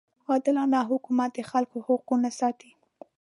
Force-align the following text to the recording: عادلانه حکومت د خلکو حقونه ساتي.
عادلانه 0.29 0.79
حکومت 0.91 1.29
د 1.33 1.39
خلکو 1.51 1.77
حقونه 1.87 2.29
ساتي. 2.39 2.71